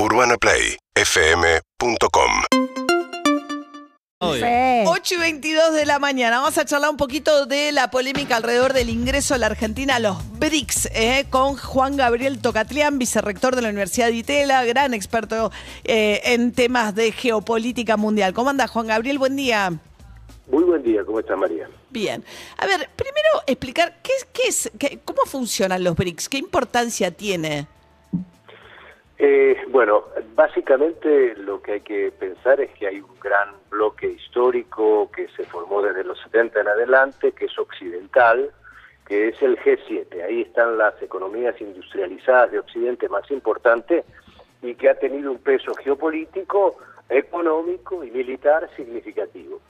[0.00, 2.30] UrbanaPlayFM.com
[4.20, 6.38] 8 y 22 de la mañana.
[6.38, 9.98] Vamos a charlar un poquito de la polémica alrededor del ingreso a la Argentina a
[9.98, 15.50] los BRICS eh, con Juan Gabriel Tocatlián, vicerrector de la Universidad de Itela, gran experto
[15.82, 18.32] eh, en temas de geopolítica mundial.
[18.34, 19.18] ¿Cómo anda Juan Gabriel?
[19.18, 19.72] Buen día.
[20.48, 21.68] Muy buen día, ¿cómo está María?
[21.90, 22.24] Bien.
[22.56, 27.66] A ver, primero explicar qué, qué es, qué, cómo funcionan los BRICS, qué importancia tiene.
[29.20, 30.04] Eh, bueno,
[30.36, 35.42] básicamente lo que hay que pensar es que hay un gran bloque histórico que se
[35.44, 38.52] formó desde los 70 en adelante, que es occidental,
[39.06, 40.22] que es el G7.
[40.22, 44.04] Ahí están las economías industrializadas de Occidente más importantes
[44.62, 46.76] y que ha tenido un peso geopolítico,
[47.08, 49.60] económico y militar significativo.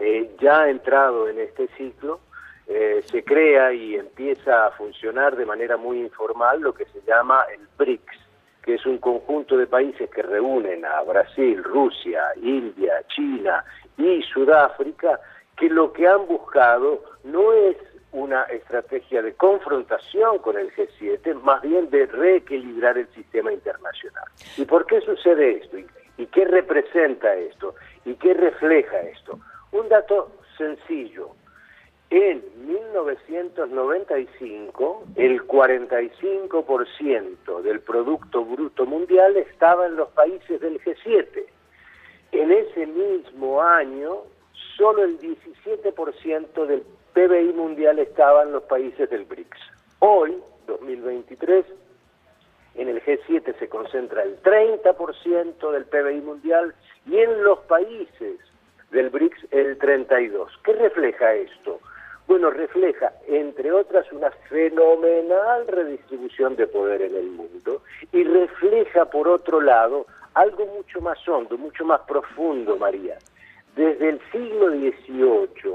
[0.00, 2.18] Eh, ya entrado en este ciclo,
[2.66, 7.44] eh, se crea y empieza a funcionar de manera muy informal lo que se llama
[7.54, 8.23] el BRICS
[8.64, 13.62] que es un conjunto de países que reúnen a Brasil, Rusia, India, China
[13.98, 15.20] y Sudáfrica,
[15.56, 17.76] que lo que han buscado no es
[18.12, 24.24] una estrategia de confrontación con el G7, más bien de reequilibrar el sistema internacional.
[24.56, 25.76] ¿Y por qué sucede esto?
[26.16, 27.74] ¿Y, qué representa esto?
[28.04, 29.40] ¿Y qué refleja esto?
[29.72, 31.30] Un dato sencillo.
[32.10, 41.44] En 1995, el 45% del Producto Bruto Mundial estaba en los países del G7.
[42.32, 44.18] En ese mismo año,
[44.76, 46.82] solo el 17% del
[47.14, 49.58] PBI mundial estaba en los países del BRICS.
[50.00, 51.64] Hoy, 2023,
[52.74, 56.74] en el G7 se concentra el 30% del PBI mundial
[57.06, 58.40] y en los países
[58.90, 60.48] del BRICS el 32%.
[60.64, 61.78] ¿Qué refleja esto?
[62.34, 69.28] Bueno, refleja, entre otras, una fenomenal redistribución de poder en el mundo y refleja, por
[69.28, 73.18] otro lado, algo mucho más hondo, mucho más profundo, María.
[73.76, 75.74] Desde el siglo XVIII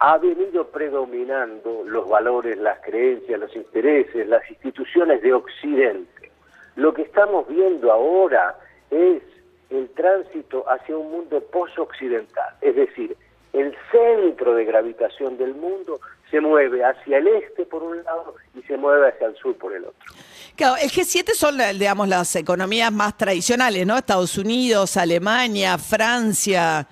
[0.00, 6.32] ha venido predominando los valores, las creencias, los intereses, las instituciones de Occidente.
[6.74, 8.58] Lo que estamos viendo ahora
[8.90, 9.22] es
[9.70, 13.16] el tránsito hacia un mundo post-occidental, es decir,
[13.54, 16.00] el centro de gravitación del mundo
[16.30, 19.72] se mueve hacia el este por un lado y se mueve hacia el sur por
[19.72, 20.12] el otro.
[20.56, 23.96] Claro, el G7 son, digamos, las economías más tradicionales, ¿no?
[23.96, 26.86] Estados Unidos, Alemania, Francia.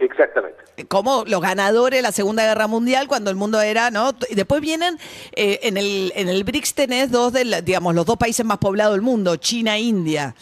[0.00, 0.58] Exactamente.
[0.88, 4.10] Como los ganadores de la Segunda Guerra Mundial, cuando el mundo era, ¿no?
[4.28, 4.98] Y después vienen,
[5.36, 8.94] eh, en, el, en el BRICS tenés dos, de, digamos, los dos países más poblados
[8.94, 10.34] del mundo, China e India.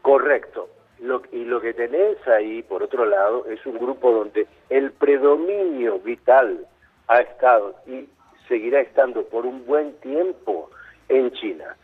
[0.00, 0.79] Correcto
[1.32, 6.66] y lo que tenés ahí, por otro lado, es un grupo donde el predominio vital
[7.08, 8.06] ha estado y
[8.48, 10.70] seguirá estando por un buen tiempo
[11.08, 11.76] en China.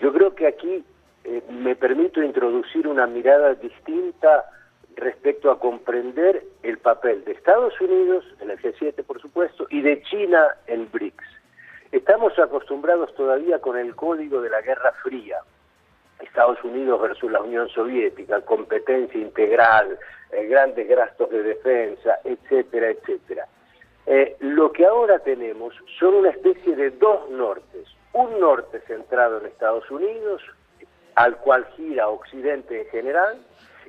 [0.00, 0.84] Yo creo que aquí
[1.24, 4.44] eh, me permito introducir una mirada distinta
[4.96, 10.02] respecto a comprender el papel de Estados Unidos en el G7, por supuesto, y de
[10.02, 11.24] China en BRICS.
[11.92, 15.38] Estamos acostumbrados todavía con el código de la Guerra Fría,
[16.24, 19.98] Estados Unidos versus la Unión Soviética, competencia integral,
[20.32, 23.46] eh, grandes gastos de defensa, etcétera, etcétera.
[24.06, 27.88] Eh, lo que ahora tenemos son una especie de dos nortes.
[28.12, 30.42] Un norte centrado en Estados Unidos,
[31.14, 33.38] al cual gira Occidente en general,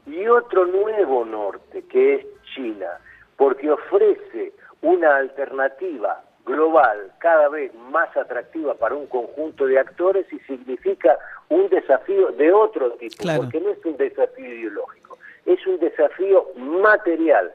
[0.06, 3.00] y otro nuevo norte, que es China,
[3.38, 10.40] porque ofrece una alternativa global cada vez más atractiva para un conjunto de actores y
[10.40, 11.18] significa
[11.50, 17.52] un desafío de otro tipo, porque no es un desafío ideológico, es un desafío material.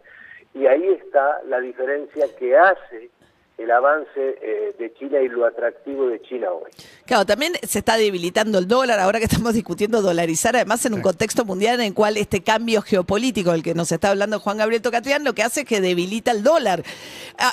[0.52, 3.10] Y ahí está la diferencia que hace
[3.60, 6.70] el avance eh, de China y lo atractivo de China hoy.
[7.04, 11.02] Claro, también se está debilitando el dólar, ahora que estamos discutiendo dolarizar, además en un
[11.02, 14.80] contexto mundial en el cual este cambio geopolítico, el que nos está hablando Juan Gabriel
[14.80, 16.82] Tocatrián, lo que hace es que debilita el dólar.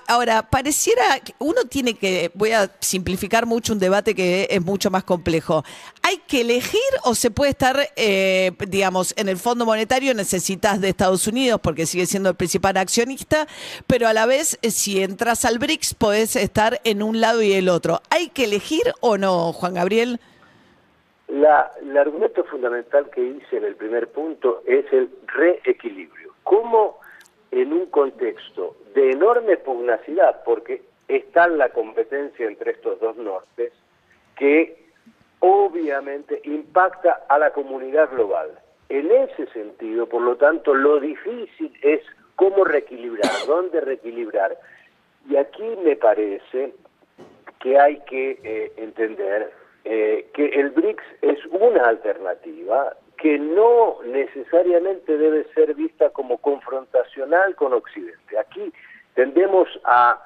[0.08, 4.90] Ahora, pareciera que uno tiene que, voy a simplificar mucho un debate que es mucho
[4.90, 5.64] más complejo.
[6.04, 10.90] ¿Hay que elegir o se puede estar, eh, digamos, en el Fondo Monetario necesitas de
[10.90, 13.48] Estados Unidos porque sigue siendo el principal accionista,
[13.88, 17.54] pero a la vez, eh, si entras al BRICS, podés estar en un lado y
[17.54, 18.02] el otro.
[18.10, 20.20] ¿Hay que elegir o no, Juan Gabriel?
[21.28, 26.34] La, el argumento fundamental que hice en el primer punto es el reequilibrio.
[26.44, 27.00] ¿Cómo
[27.52, 33.72] en un contexto de enorme pugnacidad, porque está la competencia entre estos dos nortes,
[34.36, 34.88] que
[35.40, 38.60] obviamente impacta a la comunidad global.
[38.90, 42.02] En ese sentido, por lo tanto, lo difícil es
[42.36, 44.58] cómo reequilibrar, dónde reequilibrar.
[45.30, 46.74] Y aquí me parece
[47.60, 49.52] que hay que eh, entender
[49.84, 57.56] eh, que el BRICS es una alternativa que no necesariamente debe ser vista como confrontacional
[57.56, 58.38] con Occidente.
[58.38, 58.72] Aquí
[59.16, 60.22] tendemos a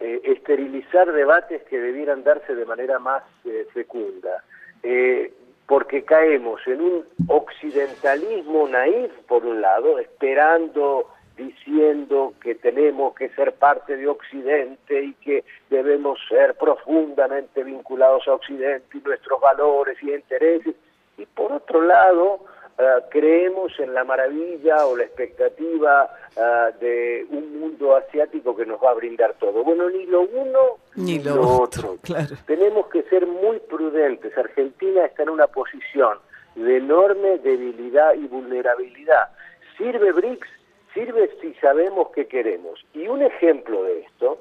[0.00, 4.42] eh, esterilizar debates que debieran darse de manera más eh, fecunda,
[4.82, 5.32] eh,
[5.66, 11.06] porque caemos en un occidentalismo naif, por un lado, esperando
[11.40, 18.34] diciendo que tenemos que ser parte de Occidente y que debemos ser profundamente vinculados a
[18.34, 20.74] Occidente y nuestros valores y intereses,
[21.16, 22.40] y por otro lado,
[22.78, 28.82] eh, creemos en la maravilla o la expectativa eh, de un mundo asiático que nos
[28.82, 29.62] va a brindar todo.
[29.64, 31.98] Bueno, ni lo uno ni, lo, otro.
[32.46, 34.36] Tenemos que ser muy prudentes.
[34.36, 36.18] Argentina está en una posición
[36.54, 39.28] de enorme debilidad y vulnerabilidad.
[39.76, 40.59] ¿Sirve BRICS?
[40.94, 42.84] Sirve si sabemos qué queremos.
[42.94, 44.40] Y un ejemplo de esto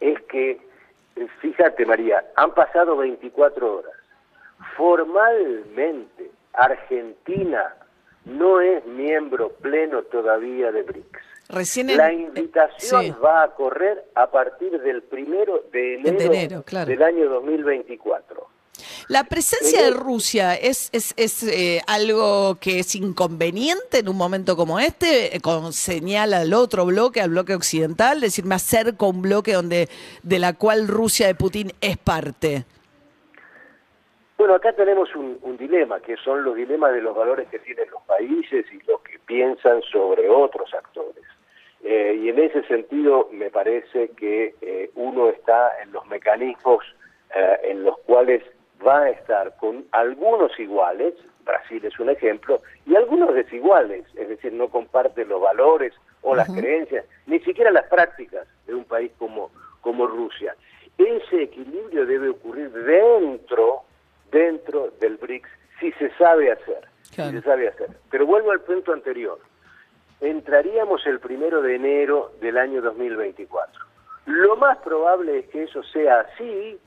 [0.00, 0.60] es que,
[1.40, 3.92] fíjate María, han pasado 24 horas.
[4.76, 7.74] Formalmente, Argentina
[8.24, 11.20] no es miembro pleno todavía de BRICS.
[11.48, 18.57] Recién La invitación va a correr a partir del primero de enero, del año 2024.
[19.08, 24.56] ¿La presencia de Rusia es, es, es eh, algo que es inconveniente en un momento
[24.56, 29.06] como este, eh, con señal al otro bloque, al bloque occidental, es decir, me acerco
[29.06, 29.88] a un bloque donde
[30.22, 32.64] de la cual Rusia de Putin es parte?
[34.38, 38.00] Bueno, acá tenemos un, dilema, que son los dilemas de los valores que tienen los
[38.04, 41.24] países y lo que piensan sobre otros actores.
[41.82, 46.84] Eh, y en ese sentido me parece que eh, uno está en los mecanismos
[47.34, 48.44] eh, en los cuales
[48.88, 51.14] va a estar con algunos iguales,
[51.44, 55.92] Brasil es un ejemplo, y algunos desiguales, es decir, no comparte los valores
[56.22, 59.50] o las creencias, ni siquiera las prácticas de un país como,
[59.82, 60.56] como Rusia.
[60.96, 63.82] Ese equilibrio debe ocurrir dentro
[64.30, 65.48] dentro del BRICS
[65.80, 66.88] si se sabe hacer.
[67.02, 67.88] Si se sabe hacer.
[68.10, 69.38] Pero vuelvo al punto anterior.
[70.20, 73.84] Entraríamos el primero de enero del año 2024.
[74.26, 76.78] Lo más probable es que eso sea así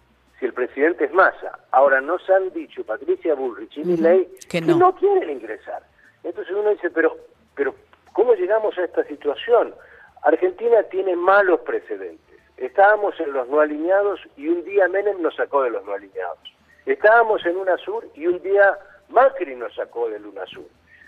[0.41, 1.59] si el presidente es Massa.
[1.69, 4.75] Ahora nos han dicho Patricia Bullrich y Milley que, no.
[4.75, 5.83] no quieren ingresar.
[6.23, 7.15] Entonces uno dice, pero,
[7.55, 7.75] pero
[8.11, 9.75] ¿cómo llegamos a esta situación?
[10.23, 12.39] Argentina tiene malos precedentes.
[12.57, 16.55] Estábamos en los no alineados y un día Menem nos sacó de los no alineados.
[16.87, 18.79] Estábamos en UNASUR y un día
[19.09, 20.65] Macri nos sacó del UNASUR.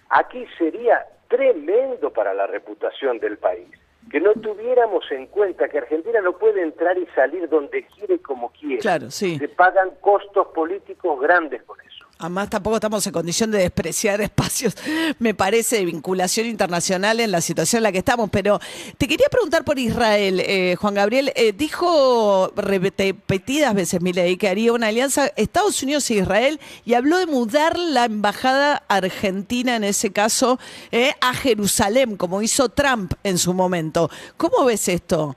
[0.09, 3.68] Aquí sería tremendo para la reputación del país
[4.11, 8.51] que no tuviéramos en cuenta que Argentina no puede entrar y salir donde quiere como
[8.51, 8.79] quiere.
[8.79, 9.38] Claro, sí.
[9.38, 12.02] Se pagan costos políticos grandes con eso.
[12.23, 14.77] Además, tampoco estamos en condición de despreciar espacios,
[15.19, 18.29] me parece, de vinculación internacional en la situación en la que estamos.
[18.29, 18.61] Pero
[18.97, 21.33] te quería preguntar por Israel, eh, Juan Gabriel.
[21.35, 27.17] Eh, dijo repetidas veces Milei que haría una alianza Estados Unidos e Israel y habló
[27.17, 30.59] de mudar la embajada argentina, en ese caso,
[30.93, 34.09] eh, a Jerusalén, como hizo Trump en su momento.
[34.37, 35.35] ¿Cómo ves esto?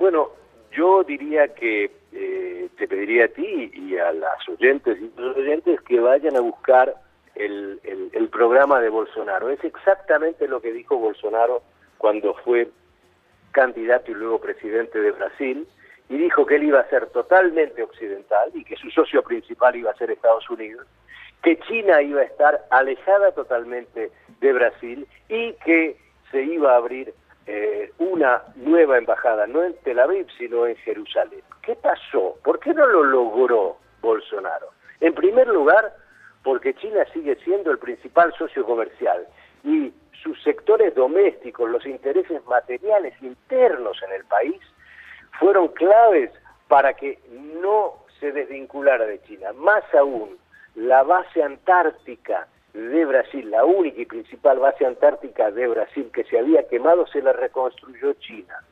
[0.00, 0.30] bueno,
[0.72, 5.80] yo diría que eh, te pediría a ti y a las oyentes y los oyentes
[5.82, 6.94] que vayan a buscar
[7.34, 7.80] el,
[8.12, 9.50] el, programa de Bolsonaro.
[9.50, 11.62] Es exactamente lo que dijo Bolsonaro
[11.98, 12.68] cuando fue
[13.52, 15.66] candidato y luego presidente de Brasil,
[16.08, 19.90] y dijo que él iba a ser totalmente occidental y que su socio principal iba
[19.90, 20.86] a ser Estados Unidos,
[21.42, 24.10] que China iba a estar alejada totalmente
[24.40, 25.96] de Brasil y que
[26.30, 27.14] se iba a abrir
[27.46, 31.42] eh, una nueva embajada, no en Tel Aviv, sino en Jerusalén.
[31.62, 32.36] ¿Qué pasó?
[32.44, 34.68] ¿Por qué no lo logró Bolsonaro?
[35.00, 35.94] En primer lugar,
[36.44, 39.26] porque China sigue siendo el principal socio comercial
[39.64, 44.60] y sus sectores domésticos, los intereses materiales internos en el país,
[45.38, 46.30] fueron claves
[46.68, 47.18] para que
[47.60, 49.52] no se desvinculara de China.
[49.54, 50.38] Más aún,
[50.76, 56.38] la base antártica de Brasil, la única y principal base antártica de Brasil que se
[56.38, 58.64] había quemado, se la reconstruyó China.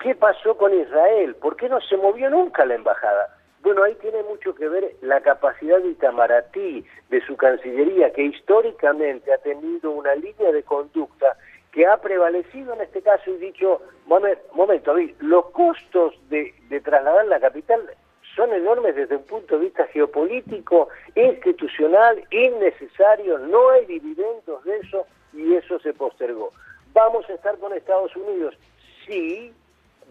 [0.00, 1.36] ¿Qué pasó con Israel?
[1.36, 3.38] ¿Por qué no se movió nunca la embajada?
[3.62, 9.32] Bueno, ahí tiene mucho que ver la capacidad de Itamaraty, de su Cancillería, que históricamente
[9.32, 11.36] ha tenido una línea de conducta
[11.72, 17.26] que ha prevalecido en este caso y dicho, momento, momento los costos de, de trasladar
[17.26, 17.80] la capital
[18.34, 25.06] son enormes desde un punto de vista geopolítico, institucional, innecesario, no hay dividendos de eso
[25.32, 26.50] y eso se postergó.
[26.92, 28.56] ¿Vamos a estar con Estados Unidos?
[29.06, 29.52] Sí,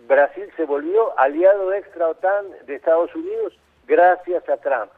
[0.07, 3.53] Brasil se volvió aliado extra OTAN de Estados Unidos
[3.87, 4.91] gracias a Trump.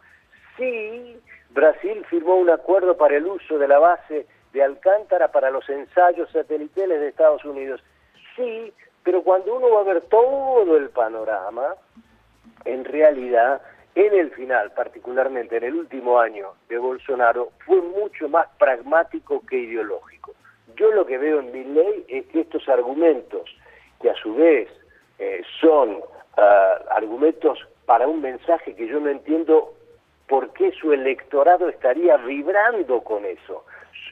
[0.58, 5.67] Sí, Brasil firmó un acuerdo para el uso de la base de Alcántara para los
[5.70, 7.84] ensayos satelitales de Estados Unidos.
[8.36, 11.75] Sí, pero cuando uno va a ver todo el panorama,
[12.65, 13.62] en realidad
[13.95, 19.57] en el final, particularmente en el último año de Bolsonaro, fue mucho más pragmático que
[19.57, 20.34] ideológico.
[20.75, 23.50] Yo lo que veo en mi ley es que estos argumentos,
[24.01, 24.67] que a su vez
[25.19, 26.01] eh, son
[26.36, 29.74] ah, argumentos para un mensaje que yo no entiendo
[30.27, 33.63] por qué su electorado estaría vibrando con eso.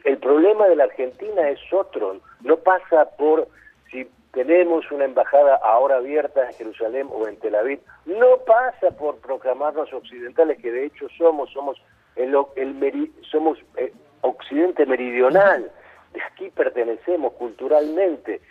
[0.06, 3.48] El problema de la Argentina es otro, no pasa por
[3.90, 9.20] si tenemos una embajada ahora abierta en Jerusalén o en Tel Aviv, no pasa por
[9.20, 11.80] proclamarnos occidentales, que de hecho somos, somos
[12.16, 15.72] el, el somos eh, occidente meridional,
[16.14, 18.42] de aquí pertenecemos culturalmente,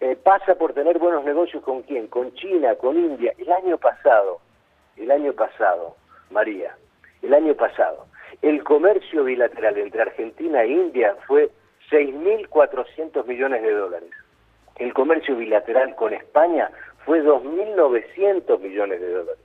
[0.00, 3.32] eh, pasa por tener buenos negocios con quién, con China, con India.
[3.38, 4.40] El año pasado,
[4.98, 5.96] el año pasado,
[6.30, 6.76] María,
[7.22, 8.06] el año pasado,
[8.42, 11.50] el comercio bilateral entre Argentina e India fue
[11.90, 14.10] 6.400 millones de dólares
[14.80, 16.70] el comercio bilateral con España
[17.04, 19.44] fue 2.900 millones de dólares.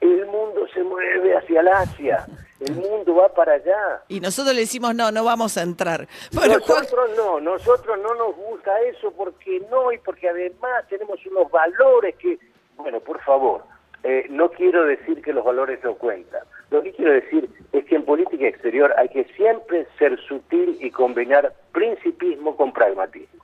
[0.00, 2.26] El mundo se mueve hacia el Asia,
[2.60, 4.02] el mundo va para allá.
[4.08, 6.06] Y nosotros le decimos, no, no vamos a entrar.
[6.32, 12.14] nosotros no, nosotros no nos gusta eso porque no, y porque además tenemos unos valores
[12.16, 12.38] que,
[12.76, 13.64] bueno, por favor,
[14.02, 16.42] eh, no quiero decir que los valores no cuentan.
[16.70, 20.90] Lo que quiero decir es que en política exterior hay que siempre ser sutil y
[20.90, 23.43] combinar principismo con pragmatismo.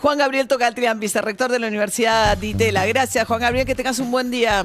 [0.00, 2.86] Juan Gabriel Tocatrián, vicerrector de la Universidad de Itela.
[2.86, 4.64] Gracias, Juan Gabriel, que tengas un buen día.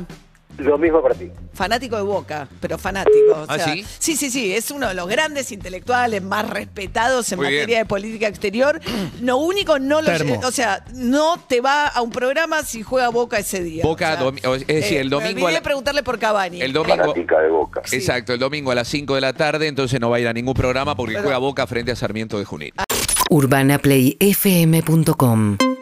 [0.58, 1.30] Lo mismo para ti.
[1.54, 3.46] Fanático de Boca, pero fanático.
[3.50, 3.86] ¿Ah, sí?
[4.00, 4.56] Sí, sí, sí.
[4.56, 8.80] Es uno de los grandes intelectuales más respetados en materia de política exterior.
[9.22, 10.12] Lo único, no lo.
[10.48, 13.84] O sea, no te va a un programa si juega Boca ese día.
[13.84, 15.50] Boca, es decir, el eh, domingo.
[15.50, 16.62] Me preguntarle por Cavani.
[16.62, 16.96] El domingo.
[16.96, 17.82] Fanática de Boca.
[17.92, 20.34] Exacto, el domingo a las 5 de la tarde, entonces no va a ir a
[20.34, 22.72] ningún programa porque juega Boca frente a Sarmiento de Junín.
[23.32, 25.75] UrbanaPlayFM.com